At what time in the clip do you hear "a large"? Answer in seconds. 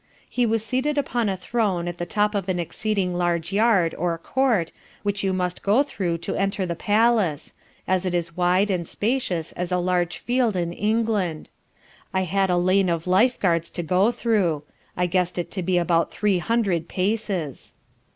9.71-10.17